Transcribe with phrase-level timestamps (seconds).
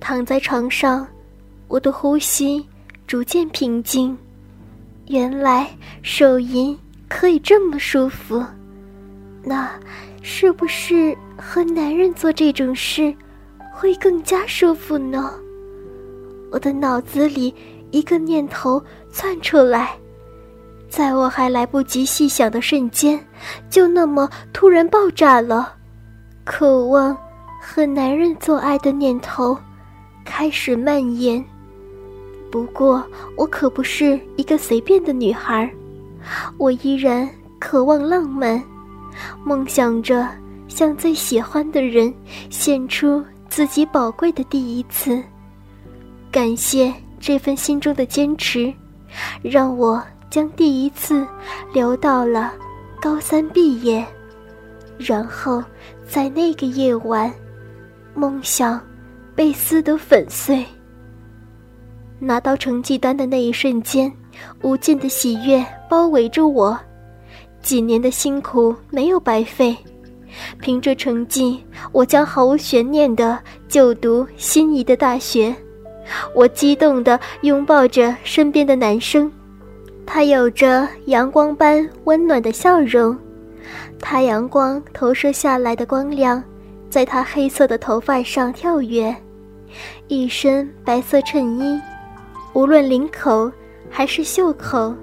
[0.00, 1.06] 躺在床上，
[1.68, 2.66] 我的呼吸
[3.06, 4.16] 逐渐平静。
[5.06, 5.68] 原来
[6.02, 6.78] 手淫
[7.08, 8.44] 可以这么舒服，
[9.42, 9.70] 那
[10.22, 13.14] 是不是和男人做这种事
[13.72, 15.32] 会更加舒服呢？
[16.50, 17.54] 我的脑子里
[17.90, 19.96] 一个念头窜出来，
[20.88, 23.18] 在我还来不及细想的瞬间，
[23.70, 25.74] 就那么突然爆炸了，
[26.44, 27.16] 渴望
[27.62, 29.58] 和男人做爱的念头
[30.28, 31.42] 开始蔓延。
[32.50, 33.02] 不过，
[33.34, 35.70] 我可不是一个随便的女孩，
[36.58, 37.26] 我依然
[37.58, 38.62] 渴望浪漫，
[39.42, 40.28] 梦想着
[40.68, 42.12] 向最喜欢的人
[42.50, 45.20] 献出自己宝贵的第一次。
[46.30, 48.72] 感谢这份心中的坚持，
[49.42, 51.26] 让我将第一次
[51.72, 52.52] 留到了
[53.00, 54.04] 高三毕业，
[54.98, 55.64] 然后
[56.06, 57.32] 在那个夜晚，
[58.14, 58.80] 梦想
[59.38, 60.64] 被撕得粉碎。
[62.18, 64.12] 拿到成绩单的那一瞬间，
[64.62, 66.76] 无尽的喜悦包围着我。
[67.62, 69.76] 几年的辛苦没有白费，
[70.60, 75.54] 凭着成绩，我将毫无悬念的就读心仪的大学。
[76.34, 79.30] 我激动地拥抱着身边的男生，
[80.04, 83.16] 他有着阳光般温暖的笑容，
[84.00, 86.42] 太阳光投射下来的光亮，
[86.90, 89.14] 在他黑色的头发上跳跃，
[90.08, 91.80] 一身白色衬衣。
[92.54, 93.50] 无论领口
[93.90, 94.94] 还是袖口，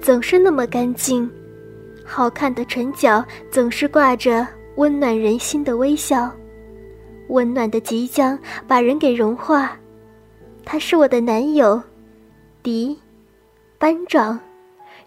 [0.00, 1.30] 总是那么干净。
[2.04, 6.30] 好看的唇角总是挂着温暖人心的微笑，
[7.28, 9.76] 温暖的即将把人给融化。
[10.64, 11.80] 他是我的男友，
[12.62, 12.98] 迪，
[13.78, 14.38] 班长，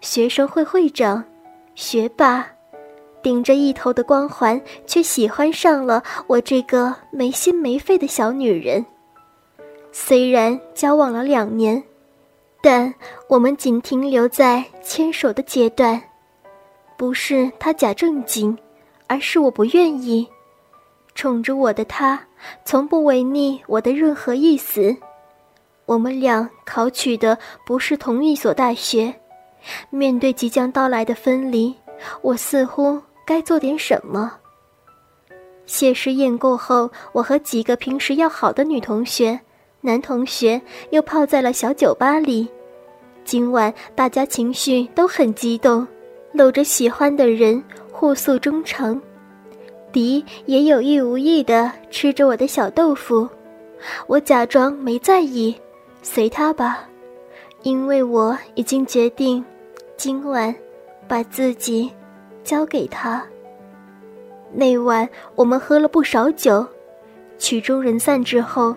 [0.00, 1.22] 学生会会长，
[1.74, 2.46] 学霸，
[3.22, 8.84] 顶着一头的光环，却喜欢上了我这个没心没肺的小女人。
[9.92, 11.82] 虽然交往了两年。
[12.60, 12.92] 但
[13.28, 16.02] 我们仅停留在牵手的阶段，
[16.96, 18.58] 不是他假正经，
[19.06, 20.28] 而是我不愿意。
[21.14, 22.20] 宠着我的他，
[22.64, 24.94] 从不违逆我的任何意思。
[25.86, 29.14] 我们俩考取的不是同一所大学，
[29.88, 31.72] 面对即将到来的分离，
[32.22, 34.36] 我似乎该做点什么。
[35.64, 39.40] 谢师宴过后，我和几个平时要好的女同学。
[39.80, 42.48] 男同学又泡在了小酒吧里，
[43.24, 45.86] 今晚大家情绪都很激动，
[46.32, 47.62] 搂着喜欢的人
[47.92, 49.00] 互诉衷肠。
[49.92, 53.28] 迪也有意无意地吃着我的小豆腐，
[54.08, 55.54] 我假装没在意，
[56.02, 56.84] 随他吧，
[57.62, 59.44] 因为我已经决定，
[59.96, 60.52] 今晚
[61.06, 61.88] 把自己
[62.42, 63.24] 交给他。
[64.52, 66.66] 那晚我们喝了不少酒，
[67.38, 68.74] 曲终人散之后。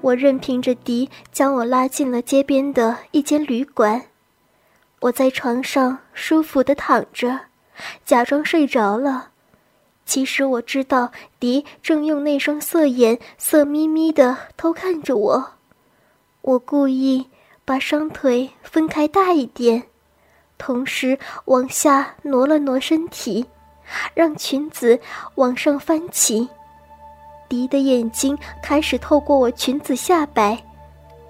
[0.00, 4.06] 我任凭着迪将我拉进了街边的一间旅馆，
[5.00, 7.40] 我在床上舒服地躺着，
[8.04, 9.30] 假装睡着了。
[10.04, 15.52] 其实我知道迪正用那双色眼色眯眯地偷看着我。
[16.42, 17.28] 我故意
[17.64, 19.84] 把双腿分开大一点，
[20.58, 23.46] 同时往下挪了挪身体，
[24.14, 24.98] 让裙子
[25.36, 26.48] 往上翻起。
[27.50, 30.56] 迪的眼睛开始透过我裙子下摆，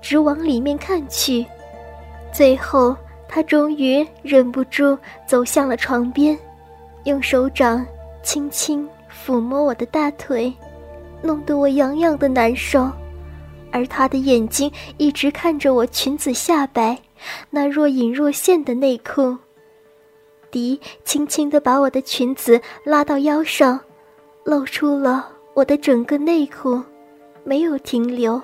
[0.02, 1.44] 直往里面看去。
[2.30, 2.94] 最后，
[3.26, 6.38] 他终于忍不住走向了床边，
[7.04, 7.84] 用手掌
[8.22, 10.52] 轻轻抚摸我的大腿，
[11.22, 12.88] 弄得我痒痒的难受。
[13.72, 16.98] 而他的眼睛一直看着我裙子下摆
[17.48, 19.38] 那若隐若现的内裤。
[20.50, 23.80] 迪轻轻地把我的裙子拉到腰上，
[24.44, 25.30] 露出了。
[25.54, 26.82] 我的整个内裤
[27.44, 28.40] 没有停留，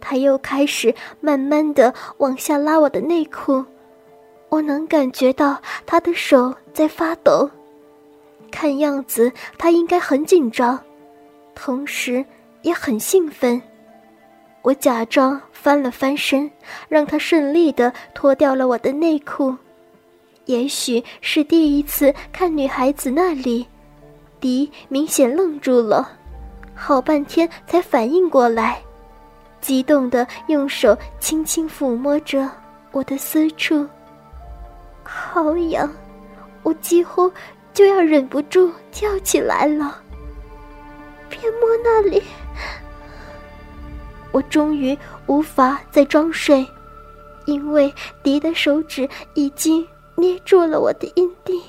[0.00, 3.64] 他又开始慢慢的往下拉我的内裤，
[4.48, 7.48] 我能感觉到他的手在发抖，
[8.50, 10.78] 看样子他应该很紧张，
[11.54, 12.24] 同时
[12.62, 13.60] 也很兴奋。
[14.62, 16.50] 我假装翻了翻身，
[16.88, 19.54] 让他顺利的脱掉了我的内裤。
[20.46, 23.66] 也许是第一次看女孩子那里。
[24.46, 26.08] 迪明显愣住了，
[26.72, 28.80] 好半天才反应过来，
[29.60, 32.48] 激动的用手轻轻抚摸着
[32.92, 33.84] 我的私处。
[35.02, 35.90] 好痒，
[36.62, 37.28] 我几乎
[37.74, 40.00] 就要忍不住跳起来了。
[41.28, 42.22] 别摸那里！
[44.30, 44.96] 我终于
[45.26, 46.64] 无法再装睡，
[47.46, 49.84] 因为迪的手指已经
[50.14, 51.60] 捏住了我的阴蒂。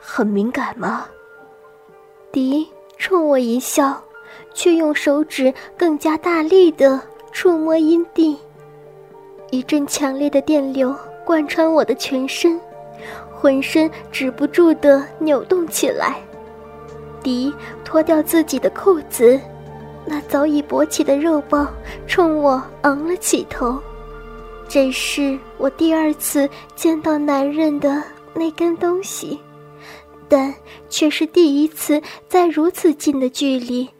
[0.00, 1.06] 很敏感吗？
[2.32, 4.00] 迪冲我一笑，
[4.54, 7.00] 却用手指更加大力地
[7.32, 8.38] 触摸阴蒂。
[9.50, 10.94] 一阵强烈的电流
[11.24, 12.60] 贯穿我的全身，
[13.34, 16.20] 浑身止不住地扭动起来。
[17.22, 17.52] 迪
[17.84, 19.38] 脱掉自己的裤子，
[20.06, 21.68] 那早已勃起的肉棒
[22.06, 23.76] 冲我昂了起头。
[24.68, 28.00] 这是我第二次见到男人的
[28.32, 29.38] 那根东西，
[30.30, 30.54] 但
[30.88, 33.90] 却是第一次在如此近的距离，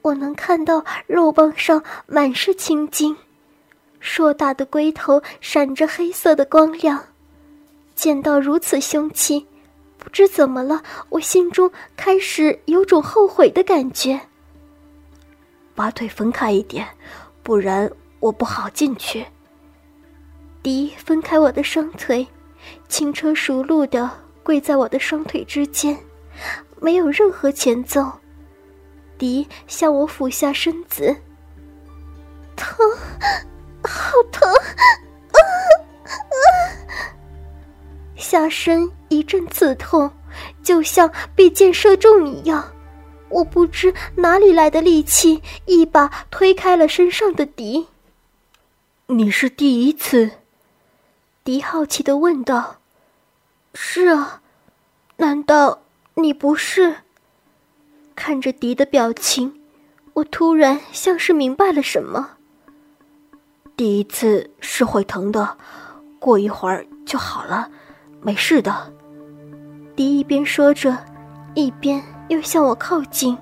[0.00, 3.14] 我能看到肉棒上满是青筋。
[4.00, 7.04] 硕大的龟头闪着黑色的光亮，
[7.94, 9.46] 见到如此凶器，
[9.98, 14.18] 不知怎么了，我心中开始有种后悔的感觉。
[15.74, 16.88] 把腿分开一点，
[17.42, 17.90] 不然
[18.20, 19.26] 我不好进去。
[20.62, 22.26] 迪分开我的双腿，
[22.88, 24.10] 轻车熟路的
[24.42, 25.98] 跪在我的双腿之间，
[26.80, 28.10] 没有任何前奏。
[29.18, 31.16] 迪向我俯下身子，
[32.56, 32.76] 疼。
[33.82, 34.48] 好疼！
[34.52, 35.38] 啊
[36.04, 36.14] 啊！
[38.16, 40.10] 下身一阵刺痛，
[40.62, 42.70] 就像被箭射中一样。
[43.30, 47.88] 我不知哪里来的力气，一把推开了身上的迪。
[49.06, 50.30] 你是第一次？
[51.42, 52.79] 迪好奇的问道。
[53.82, 54.42] 是啊，
[55.16, 55.80] 难道
[56.16, 56.96] 你不是？
[58.14, 59.58] 看着迪的表情，
[60.12, 62.32] 我突然像是明白了什么。
[63.76, 65.56] 第一次是会疼的，
[66.18, 67.70] 过一会儿就好了，
[68.20, 68.92] 没事的。
[69.96, 70.96] 迪一边说着，
[71.54, 73.36] 一边又向我靠近。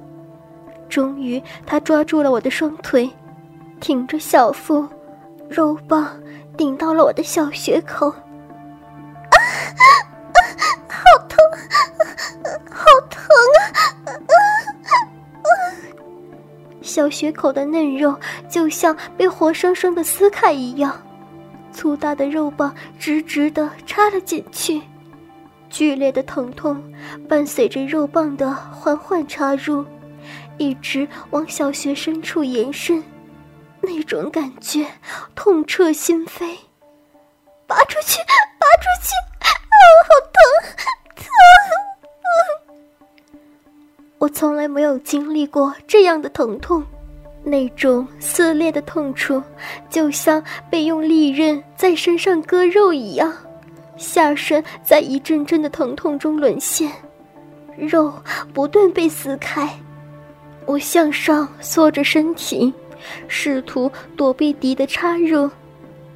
[0.89, 3.11] 终于，他抓住了我的双腿，
[3.81, 4.87] 挺着小腹，
[5.51, 6.17] 肉棒
[6.57, 8.15] 顶到了我的小穴口。
[16.99, 18.19] 小穴口的嫩肉
[18.49, 21.01] 就像被活生生的撕开一样，
[21.71, 24.83] 粗大的肉棒直直的插了进去，
[25.71, 26.83] 剧烈的疼痛
[27.29, 29.87] 伴随着肉棒的缓缓插入，
[30.57, 33.01] 一直往小穴深处延伸，
[33.81, 34.85] 那种感觉
[35.37, 36.49] 痛彻心扉。
[37.69, 38.19] 拔出去，
[38.59, 39.15] 拔出去！
[39.39, 39.47] 啊，
[40.03, 40.98] 好疼，疼！
[44.19, 46.83] 我从来没有经历过这样的疼痛，
[47.45, 49.41] 那种撕裂的痛楚，
[49.89, 53.33] 就像被用利刃在身上割肉一样，
[53.97, 56.91] 下身在一阵阵的疼痛中沦陷，
[57.77, 58.13] 肉
[58.53, 59.69] 不断被撕开。
[60.67, 62.75] 我向上缩着身体，
[63.29, 65.49] 试图躲避敌的插入，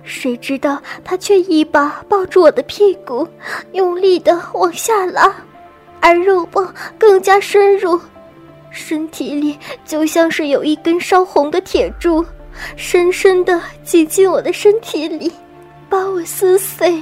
[0.03, 3.27] 谁知道他却一把抱住我的屁股，
[3.73, 5.33] 用力的往下拉。
[6.03, 7.99] 而肉棒更加深入，
[8.73, 9.57] 身体里
[9.87, 12.27] 就像是有一根烧红的铁柱，
[12.77, 15.33] 深深的挤进我的身体里，
[15.89, 17.01] 把我撕碎。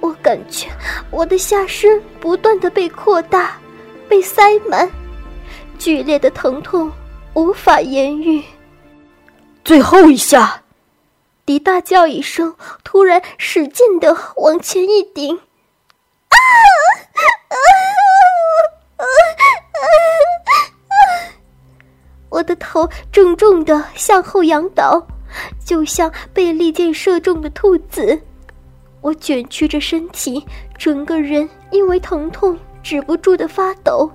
[0.00, 0.68] 我感觉
[1.10, 3.56] 我的下身不断的被扩大，
[4.08, 4.90] 被塞满，
[5.78, 6.92] 剧烈的疼痛
[7.32, 8.42] 无法言喻。
[9.64, 10.62] 最后一下，
[11.46, 12.54] 迪大叫一声，
[12.84, 15.38] 突然使劲的往前一顶。
[16.28, 16.36] 啊！
[22.42, 25.00] 我的头重重的向后仰倒，
[25.64, 28.20] 就像被利箭射中的兔子。
[29.00, 30.44] 我卷曲着身体，
[30.76, 34.10] 整个人因为疼痛止不住的发抖。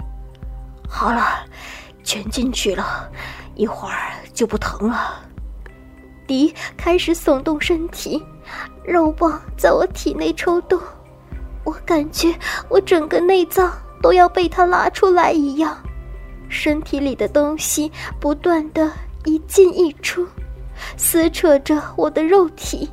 [0.89, 1.45] 好了，
[2.03, 3.09] 卷进去了，
[3.55, 5.23] 一会儿就不疼了。
[6.27, 8.21] 迪开始耸动身体，
[8.83, 10.77] 肉棒在我体内抽动。
[11.63, 12.35] 我感觉
[12.67, 15.77] 我整个内脏都要被他拉出来一样，
[16.49, 18.91] 身体里的东西不断的
[19.25, 20.27] 一进一出，
[20.95, 22.89] 撕扯着我的肉体，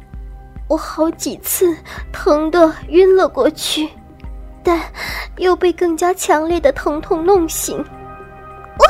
[0.68, 1.76] 我好几次
[2.12, 3.88] 疼得晕了过去，
[4.62, 4.80] 但
[5.36, 7.78] 又被更加强烈的疼痛弄醒。
[7.78, 8.84] 我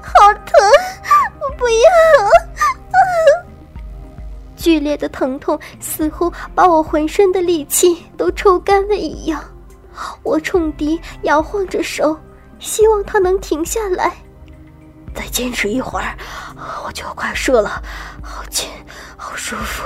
[0.00, 0.52] 好疼，
[1.40, 1.74] 我不要！
[4.56, 9.42] 剧烈的疼痛似乎把我浑身的力气都抽干了一样，
[10.22, 12.14] 我冲迪摇晃着手，
[12.60, 14.12] 希望他能停下来。
[15.12, 16.16] 再坚持一会儿，
[16.86, 17.82] 我就快射了，
[18.22, 18.68] 好紧，
[19.16, 19.82] 好舒服。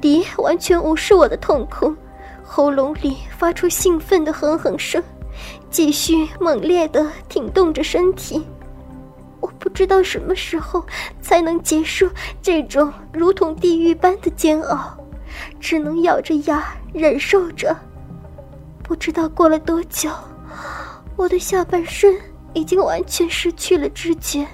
[0.00, 1.94] 迪完全无视我的痛苦，
[2.42, 5.02] 喉咙里发出兴奋的哼哼声，
[5.68, 8.44] 继续猛烈的挺动着身体。
[9.40, 10.84] 我不知道什么时候
[11.20, 12.08] 才能结束
[12.40, 14.96] 这种如同地狱般的煎熬，
[15.60, 17.76] 只能咬着牙忍受着。
[18.82, 20.10] 不知道过了多久，
[21.22, 22.18] 我的下半身
[22.52, 24.44] 已经完全失去了知觉，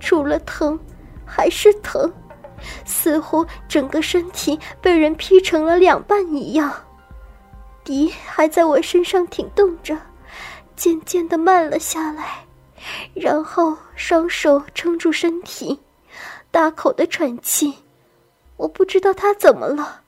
[0.00, 0.76] 除了疼，
[1.24, 2.12] 还是疼，
[2.84, 6.74] 似乎整个身体被人劈成了两半一样。
[7.84, 9.96] 笛还在我身上挺动着，
[10.74, 12.44] 渐渐的慢了下来，
[13.14, 15.78] 然后双手撑住身体，
[16.50, 17.72] 大口的喘气。
[18.56, 20.02] 我不知道他怎么了，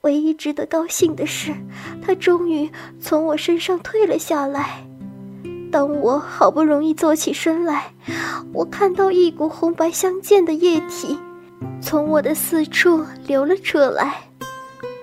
[0.00, 1.54] 唯一值得高兴的是，
[2.02, 2.72] 他终于
[3.02, 4.86] 从我身上退了下来。
[5.70, 7.92] 当我好不容易坐起身来，
[8.52, 11.16] 我看到一股红白相间的液体
[11.80, 14.24] 从我的四处流了出来，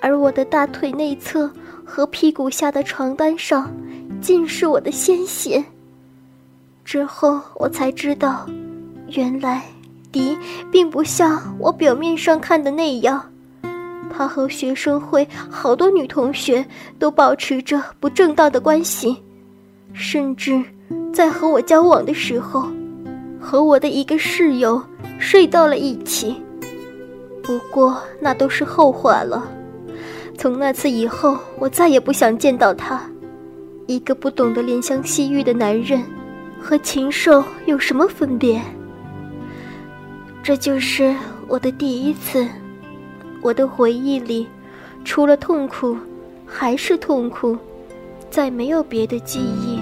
[0.02, 1.50] 而我的大腿内侧
[1.86, 3.74] 和屁股下的床单上
[4.22, 5.64] 尽是我的鲜血。
[6.84, 8.46] 之后我才知道，
[9.08, 9.64] 原来
[10.12, 10.38] 迪
[10.72, 13.32] 并不像我表面上看的那样，
[14.10, 16.66] 他和学生会好多女同学
[17.00, 19.18] 都保持着不正当的关系。
[19.98, 20.64] 甚至
[21.12, 22.68] 在和我交往的时候，
[23.40, 24.82] 和我的一个室友
[25.18, 26.36] 睡到了一起。
[27.42, 29.50] 不过那都是后话了。
[30.38, 33.02] 从那次以后，我再也不想见到他。
[33.88, 36.04] 一个不懂得怜香惜玉的男人，
[36.62, 38.62] 和禽兽有什么分别？
[40.44, 41.16] 这就是
[41.48, 42.48] 我的第一次。
[43.42, 44.46] 我的回忆里，
[45.06, 45.96] 除了痛苦，
[46.46, 47.58] 还是痛苦，
[48.30, 49.77] 再没有别的记忆。